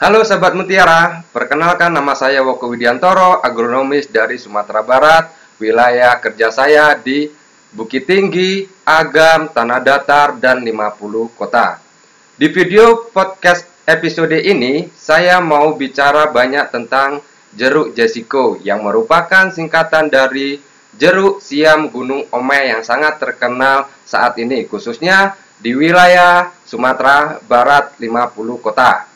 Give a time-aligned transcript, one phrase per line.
[0.00, 5.28] Halo sahabat Mutiara, perkenalkan nama saya Woko Widiantoro, agronomis dari Sumatera Barat.
[5.60, 7.28] Wilayah kerja saya di
[7.68, 11.84] Bukit Tinggi, Agam, Tanah Datar, dan 50 kota.
[12.32, 17.20] Di video podcast episode ini, saya mau bicara banyak tentang
[17.52, 20.64] jeruk jesiko yang merupakan singkatan dari
[20.96, 28.64] jeruk siam Gunung Ome yang sangat terkenal saat ini, khususnya di wilayah Sumatera Barat 50
[28.64, 29.09] kota.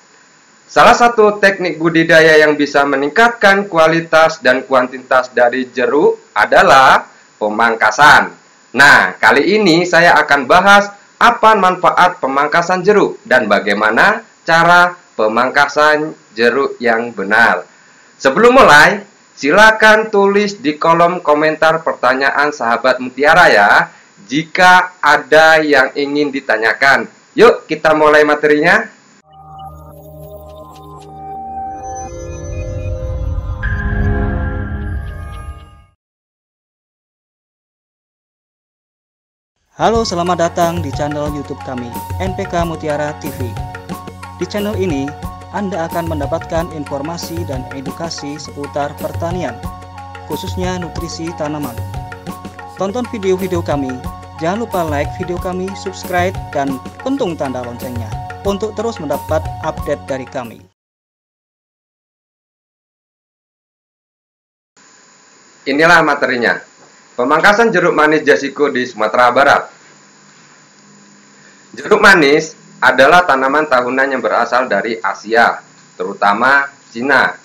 [0.74, 7.06] Salah satu teknik budidaya yang bisa meningkatkan kualitas dan kuantitas dari jeruk adalah
[7.38, 8.34] pemangkasan.
[8.74, 16.74] Nah, kali ini saya akan bahas apa manfaat pemangkasan jeruk dan bagaimana cara pemangkasan jeruk
[16.82, 17.70] yang benar.
[18.18, 18.98] Sebelum mulai,
[19.38, 23.94] silakan tulis di kolom komentar pertanyaan sahabat Mutiara ya,
[24.26, 27.06] jika ada yang ingin ditanyakan.
[27.38, 28.90] Yuk, kita mulai materinya.
[39.74, 41.90] Halo, selamat datang di channel YouTube kami,
[42.22, 43.50] NPK Mutiara TV.
[44.38, 45.10] Di channel ini,
[45.50, 49.58] Anda akan mendapatkan informasi dan edukasi seputar pertanian,
[50.30, 51.74] khususnya nutrisi tanaman.
[52.78, 53.90] Tonton video-video kami,
[54.38, 58.06] jangan lupa like video kami, subscribe, dan pentung tanda loncengnya
[58.46, 60.62] untuk terus mendapat update dari kami.
[65.66, 66.73] Inilah materinya.
[67.14, 69.70] Pemangkasan jeruk manis jasiko di Sumatera Barat.
[71.78, 75.62] Jeruk manis adalah tanaman tahunan yang berasal dari Asia,
[75.94, 77.38] terutama Cina.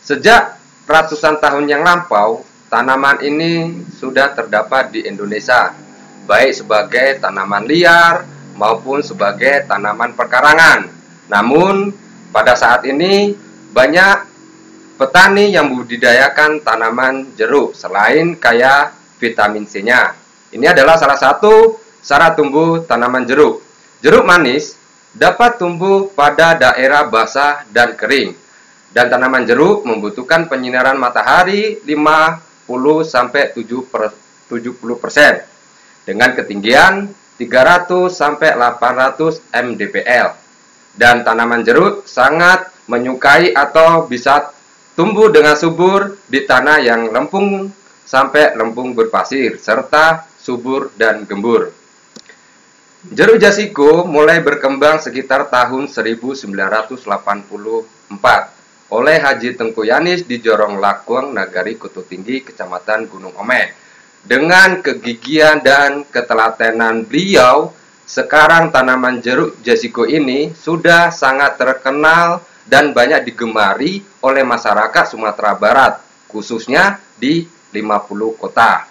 [0.00, 0.56] Sejak
[0.88, 2.40] ratusan tahun yang lampau,
[2.72, 5.76] tanaman ini sudah terdapat di Indonesia,
[6.24, 8.24] baik sebagai tanaman liar
[8.56, 10.88] maupun sebagai tanaman perkarangan.
[11.28, 11.92] Namun,
[12.32, 13.36] pada saat ini
[13.76, 14.24] banyak
[14.96, 20.18] petani yang membudidayakan tanaman jeruk selain kaya vitamin C-nya.
[20.50, 23.62] Ini adalah salah satu syarat tumbuh tanaman jeruk.
[24.02, 24.74] Jeruk manis
[25.14, 28.34] dapat tumbuh pada daerah basah dan kering.
[28.90, 34.50] Dan tanaman jeruk membutuhkan penyinaran matahari 50 sampai 70%
[36.04, 37.08] dengan ketinggian
[37.38, 40.28] 300 sampai 800 mdpl.
[40.92, 44.52] Dan tanaman jeruk sangat menyukai atau bisa
[44.92, 47.72] tumbuh dengan subur di tanah yang lempung
[48.04, 51.72] sampai lempung berpasir, serta subur dan gembur.
[53.02, 57.02] Jeruk jasiko mulai berkembang sekitar tahun 1984
[58.94, 63.74] oleh Haji Tengku Yanis di Jorong Lakuang, Nagari Kutu Tinggi, Kecamatan Gunung Ome.
[64.22, 67.74] Dengan kegigihan dan ketelatenan beliau,
[68.06, 75.98] sekarang tanaman jeruk jasiko ini sudah sangat terkenal dan banyak digemari oleh masyarakat Sumatera Barat,
[76.30, 78.86] khususnya di 50 kota.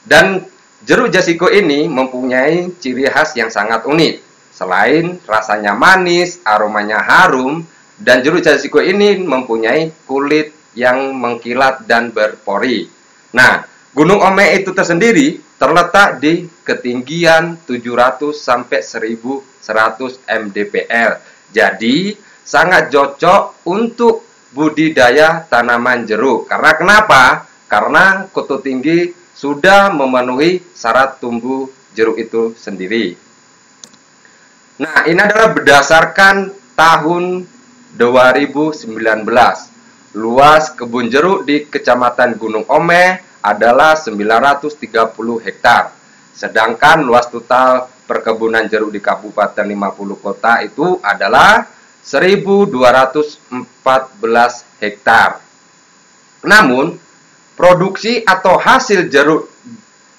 [0.00, 0.40] Dan
[0.86, 4.14] jeruk jasiko ini mempunyai ciri khas yang sangat unik.
[4.54, 7.66] Selain rasanya manis, aromanya harum,
[8.00, 12.88] dan jeruk jasiko ini mempunyai kulit yang mengkilat dan berpori.
[13.34, 21.12] Nah, Gunung Ome itu tersendiri terletak di ketinggian 700 sampai 1100 mdpl.
[21.50, 22.14] Jadi,
[22.46, 24.22] sangat cocok untuk
[24.54, 26.46] budidaya tanaman jeruk.
[26.46, 27.49] Karena kenapa?
[27.70, 33.14] Karena kutu tinggi sudah memenuhi syarat tumbuh jeruk itu sendiri.
[34.82, 37.46] Nah, ini adalah berdasarkan tahun
[37.94, 38.90] 2019.
[40.18, 44.74] Luas kebun jeruk di Kecamatan Gunung Ome adalah 930
[45.38, 45.94] hektar.
[46.34, 51.70] Sedangkan luas total perkebunan jeruk di Kabupaten 50 Kota itu adalah
[52.02, 53.54] 1214
[54.82, 55.38] hektar.
[56.42, 57.09] Namun,
[57.60, 59.52] Produksi atau hasil jeruk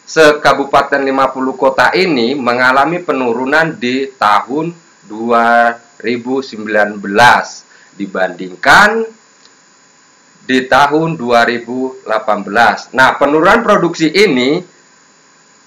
[0.06, 4.78] sekabupaten 50 kota ini mengalami penurunan di tahun
[5.10, 7.02] 2019
[7.98, 9.10] dibandingkan
[10.46, 12.06] di tahun 2018.
[12.94, 14.62] Nah, penurunan produksi ini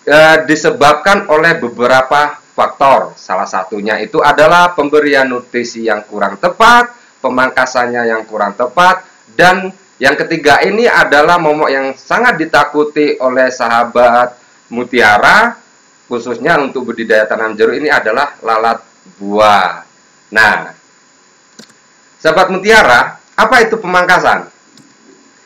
[0.06, 3.18] e, disebabkan oleh beberapa faktor.
[3.18, 9.02] Salah satunya itu adalah pemberian nutrisi yang kurang tepat, pemangkasannya yang kurang tepat,
[9.34, 14.34] dan yang ketiga ini adalah momok yang sangat ditakuti oleh sahabat
[14.66, 15.54] mutiara,
[16.10, 18.82] khususnya untuk budidaya tanam jeruk ini adalah lalat
[19.22, 19.86] buah.
[20.34, 20.74] Nah,
[22.18, 24.50] sahabat mutiara, apa itu pemangkasan?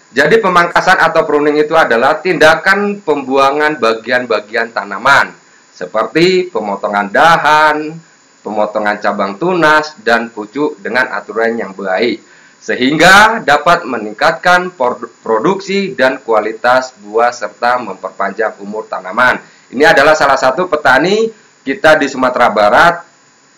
[0.09, 5.37] Jadi pemangkasan atau pruning itu adalah tindakan pembuangan bagian-bagian tanaman
[5.77, 7.93] seperti pemotongan dahan,
[8.41, 12.25] pemotongan cabang tunas dan pucuk dengan aturan yang baik
[12.59, 14.75] sehingga dapat meningkatkan
[15.23, 19.39] produksi dan kualitas buah serta memperpanjang umur tanaman.
[19.71, 21.31] Ini adalah salah satu petani
[21.63, 22.95] kita di Sumatera Barat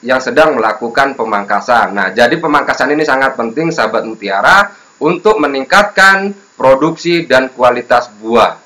[0.05, 1.93] yang sedang melakukan pemangkasan.
[1.93, 8.61] Nah, jadi pemangkasan ini sangat penting sahabat mutiara untuk meningkatkan produksi dan kualitas buah.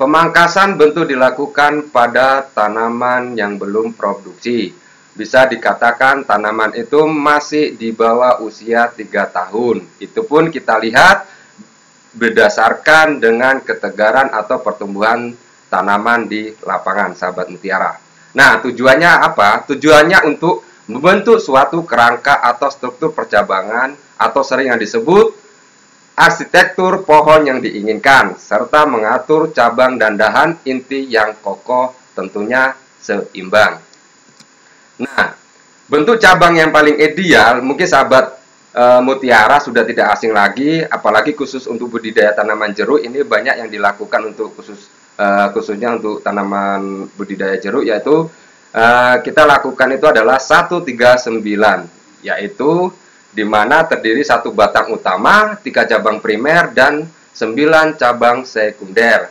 [0.00, 4.79] Pemangkasan bentuk dilakukan pada tanaman yang belum produksi
[5.14, 9.82] bisa dikatakan tanaman itu masih di bawah usia 3 tahun.
[9.98, 11.26] Itu pun kita lihat
[12.14, 15.34] berdasarkan dengan ketegaran atau pertumbuhan
[15.70, 17.94] tanaman di lapangan sahabat mutiara.
[18.34, 19.66] Nah, tujuannya apa?
[19.70, 25.38] Tujuannya untuk membentuk suatu kerangka atau struktur percabangan atau sering yang disebut
[26.18, 33.89] arsitektur pohon yang diinginkan serta mengatur cabang dan dahan inti yang kokoh tentunya seimbang.
[35.00, 35.32] Nah,
[35.88, 38.36] bentuk cabang yang paling ideal mungkin sahabat
[38.76, 43.68] e, mutiara sudah tidak asing lagi, apalagi khusus untuk budidaya tanaman jeruk ini banyak yang
[43.72, 45.26] dilakukan untuk khusus e,
[45.56, 48.28] khususnya untuk tanaman budidaya jeruk yaitu
[48.76, 48.84] e,
[49.24, 51.40] kita lakukan itu adalah 139
[52.20, 52.92] yaitu
[53.30, 59.30] di mana terdiri satu batang utama, tiga cabang primer dan sembilan cabang sekunder.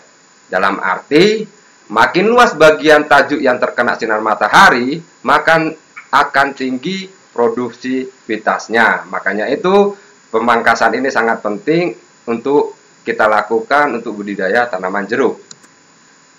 [0.50, 1.46] Dalam arti
[1.90, 5.74] Makin luas bagian tajuk yang terkena sinar matahari, maka
[6.14, 9.10] akan tinggi produktivitasnya.
[9.10, 9.98] Makanya itu
[10.30, 11.98] pemangkasan ini sangat penting
[12.30, 15.42] untuk kita lakukan untuk budidaya tanaman jeruk.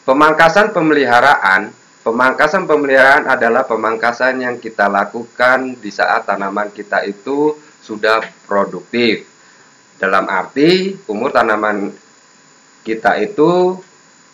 [0.07, 7.53] Pemangkasan pemeliharaan Pemangkasan pemeliharaan adalah pemangkasan yang kita lakukan di saat tanaman kita itu
[7.85, 9.29] sudah produktif.
[10.01, 11.93] Dalam arti umur tanaman
[12.81, 13.77] kita itu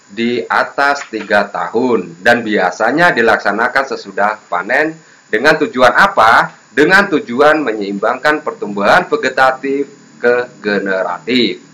[0.06, 4.94] di atas tiga tahun dan biasanya dilaksanakan sesudah panen
[5.26, 6.54] dengan tujuan apa?
[6.70, 9.88] Dengan tujuan menyeimbangkan pertumbuhan vegetatif
[10.20, 11.64] ke generatif.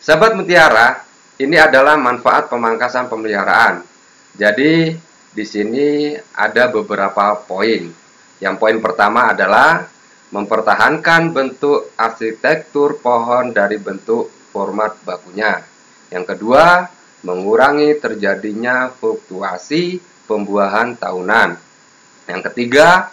[0.00, 1.04] Sahabat mutiara,
[1.36, 3.84] ini adalah manfaat pemangkasan pemeliharaan.
[4.34, 4.96] Jadi
[5.30, 7.92] di sini ada beberapa poin.
[8.40, 9.84] Yang poin pertama adalah
[10.32, 15.60] mempertahankan bentuk arsitektur pohon dari bentuk format bakunya.
[16.08, 16.88] Yang kedua,
[17.26, 21.58] mengurangi terjadinya fluktuasi pembuahan tahunan.
[22.28, 23.10] Yang ketiga,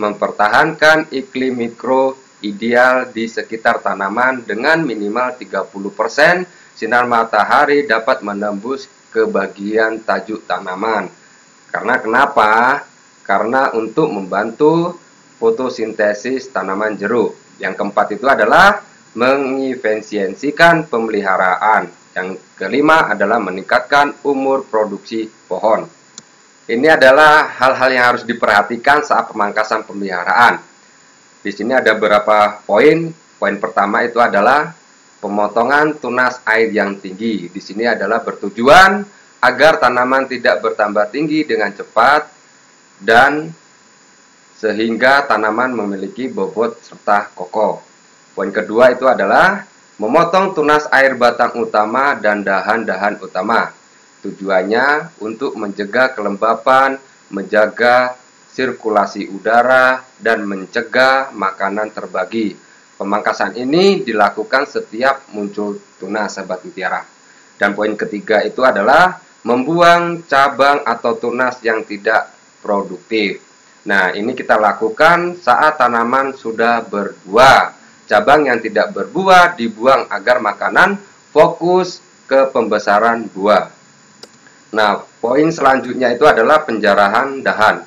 [0.00, 9.28] mempertahankan iklim mikro ideal di sekitar tanaman dengan minimal 30% sinar matahari dapat menembus ke
[9.28, 11.12] bagian tajuk tanaman.
[11.68, 12.82] Karena kenapa?
[13.22, 14.96] Karena untuk membantu
[15.36, 17.36] fotosintesis tanaman jeruk.
[17.60, 18.80] Yang keempat itu adalah
[19.12, 21.99] mengefisiensikan pemeliharaan.
[22.10, 25.86] Yang kelima adalah meningkatkan umur produksi pohon.
[26.70, 30.62] Ini adalah hal-hal yang harus diperhatikan saat pemangkasan pemeliharaan.
[31.42, 33.10] Di sini ada beberapa poin.
[33.40, 34.74] Poin pertama itu adalah
[35.22, 37.48] pemotongan tunas air yang tinggi.
[37.48, 39.02] Di sini adalah bertujuan
[39.40, 42.28] agar tanaman tidak bertambah tinggi dengan cepat
[43.00, 43.48] dan
[44.60, 47.80] sehingga tanaman memiliki bobot serta kokoh.
[48.36, 49.64] Poin kedua itu adalah
[50.00, 53.68] Memotong tunas air batang utama dan dahan-dahan utama.
[54.24, 56.96] Tujuannya untuk mencegah kelembapan,
[57.28, 58.16] menjaga
[58.48, 62.56] sirkulasi udara, dan mencegah makanan terbagi.
[62.96, 67.04] Pemangkasan ini dilakukan setiap muncul tunas sahabat mutiara.
[67.60, 72.32] Dan poin ketiga itu adalah membuang cabang atau tunas yang tidak
[72.64, 73.44] produktif.
[73.84, 77.79] Nah, ini kita lakukan saat tanaman sudah berbuah
[78.10, 80.98] cabang yang tidak berbuah dibuang agar makanan
[81.30, 83.70] fokus ke pembesaran buah.
[84.74, 87.86] Nah, poin selanjutnya itu adalah penjarahan dahan.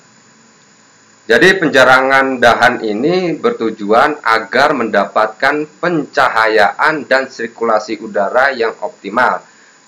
[1.28, 9.44] Jadi penjarangan dahan ini bertujuan agar mendapatkan pencahayaan dan sirkulasi udara yang optimal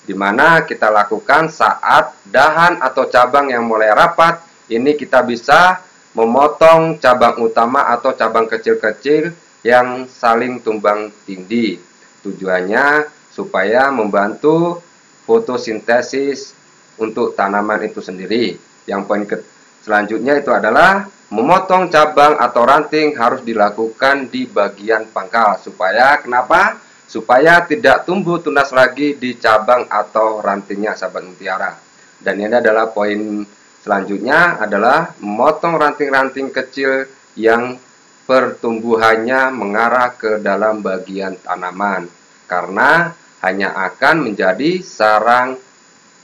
[0.05, 4.39] di mana kita lakukan saat dahan atau cabang yang mulai rapat
[4.71, 5.81] ini kita bisa
[6.15, 11.81] memotong cabang utama atau cabang kecil-kecil yang saling tumbang tindih.
[12.21, 14.77] Tujuannya supaya membantu
[15.25, 16.53] fotosintesis
[17.01, 18.61] untuk tanaman itu sendiri.
[18.85, 19.41] Yang poin ke
[19.81, 26.77] selanjutnya itu adalah memotong cabang atau ranting harus dilakukan di bagian pangkal supaya kenapa?
[27.09, 31.73] Supaya tidak tumbuh tunas lagi di cabang atau rantingnya sahabat mutiara.
[32.21, 33.45] Dan ini adalah poin
[33.85, 37.05] selanjutnya adalah memotong ranting-ranting kecil
[37.37, 37.77] yang
[38.25, 42.09] pertumbuhannya mengarah ke dalam bagian tanaman
[42.49, 43.13] karena
[43.45, 45.61] hanya akan menjadi sarang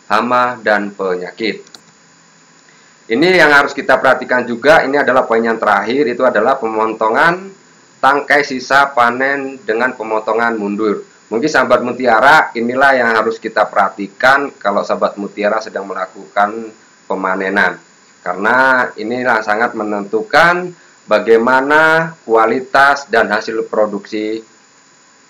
[0.10, 1.62] hama dan penyakit.
[3.12, 7.52] Ini yang harus kita perhatikan juga, ini adalah poin yang terakhir, itu adalah pemotongan
[8.02, 11.06] tangkai sisa panen dengan pemotongan mundur.
[11.32, 16.72] Mungkin sahabat mutiara, inilah yang harus kita perhatikan kalau sahabat mutiara sedang melakukan
[17.08, 17.80] pemanenan.
[18.20, 24.42] Karena inilah sangat menentukan bagaimana kualitas dan hasil produksi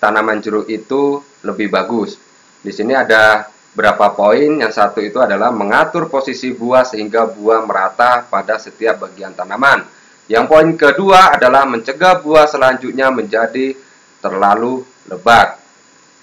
[0.02, 2.18] tanaman jeruk itu lebih bagus.
[2.62, 4.60] Di sini ada berapa poin.
[4.60, 9.84] Yang satu itu adalah mengatur posisi buah sehingga buah merata pada setiap bagian tanaman.
[10.30, 13.74] Yang poin kedua adalah mencegah buah selanjutnya menjadi
[14.22, 15.58] terlalu lebat.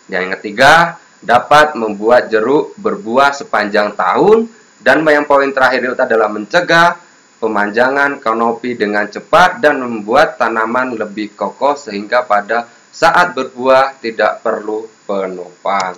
[0.07, 4.47] Yang ketiga, dapat membuat jeruk berbuah sepanjang tahun
[4.79, 6.95] dan yang poin terakhir itu adalah mencegah
[7.39, 14.85] pemanjangan kanopi dengan cepat dan membuat tanaman lebih kokoh sehingga pada saat berbuah tidak perlu
[15.07, 15.95] penopang.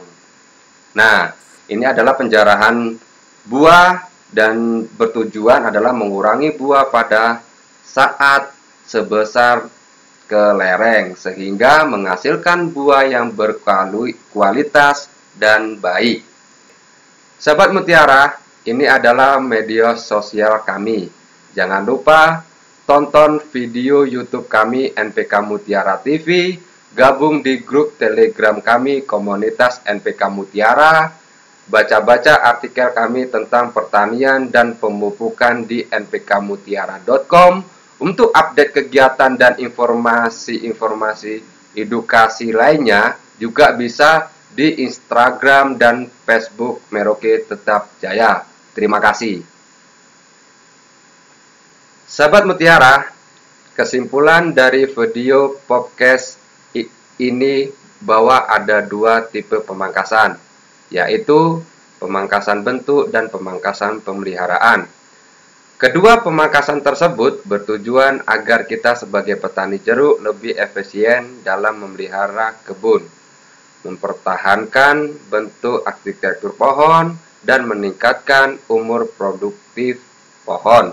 [0.94, 1.34] Nah,
[1.66, 2.94] ini adalah penjarahan
[3.50, 7.42] buah dan bertujuan adalah mengurangi buah pada
[7.84, 8.54] saat
[8.86, 9.68] sebesar
[10.32, 16.24] ke lereng sehingga menghasilkan buah yang berkualitas dan baik.
[17.36, 21.21] Sahabat Mutiara, ini adalah media sosial kami.
[21.52, 22.48] Jangan lupa
[22.88, 26.56] tonton video YouTube kami NPK Mutiara TV,
[26.96, 31.12] gabung di grup Telegram kami komunitas NPK Mutiara,
[31.68, 37.64] baca-baca artikel kami tentang pertanian dan pemupukan di npkmutiara.com
[38.04, 41.44] untuk update kegiatan dan informasi-informasi
[41.80, 48.44] edukasi lainnya juga bisa di Instagram dan Facebook Merauke Tetap Jaya.
[48.76, 49.61] Terima kasih.
[52.12, 53.08] Sahabat Mutiara,
[53.72, 56.36] kesimpulan dari video podcast
[57.16, 57.72] ini
[58.04, 60.36] bahwa ada dua tipe pemangkasan
[60.92, 61.64] yaitu
[62.04, 64.92] pemangkasan bentuk dan pemangkasan pemeliharaan.
[65.80, 73.08] Kedua pemangkasan tersebut bertujuan agar kita sebagai petani jeruk lebih efisien dalam memelihara kebun,
[73.88, 80.04] mempertahankan bentuk arsitektur pohon, dan meningkatkan umur produktif
[80.44, 80.92] pohon.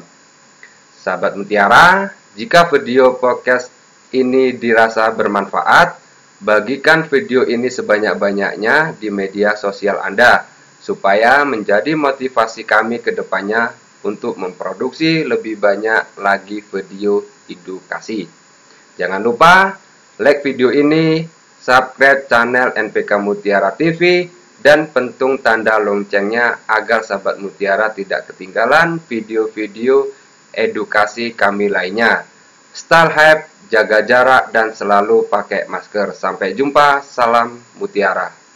[0.98, 3.70] Sahabat Mutiara, jika video podcast
[4.10, 10.46] ini dirasa bermanfaat, Bagikan video ini sebanyak-banyaknya di media sosial Anda,
[10.78, 13.74] supaya menjadi motivasi kami ke depannya
[14.06, 18.30] untuk memproduksi lebih banyak lagi video edukasi.
[18.94, 19.82] Jangan lupa
[20.22, 21.26] like video ini,
[21.58, 24.30] subscribe channel NPK Mutiara TV,
[24.62, 30.06] dan pentung tanda loncengnya agar sahabat Mutiara tidak ketinggalan video-video
[30.58, 32.26] edukasi kami lainnya.
[32.74, 36.10] Style Hype jaga jarak dan selalu pakai masker.
[36.18, 38.47] Sampai jumpa, salam mutiara.